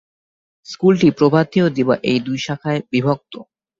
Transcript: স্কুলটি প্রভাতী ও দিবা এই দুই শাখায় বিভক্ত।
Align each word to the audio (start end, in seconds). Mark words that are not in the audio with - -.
স্কুলটি 0.67 1.09
প্রভাতী 1.11 1.57
ও 1.61 1.67
দিবা 1.69 1.95
এই 2.03 2.19
দুই 2.19 2.37
শাখায় 2.37 2.79
বিভক্ত। 2.91 3.33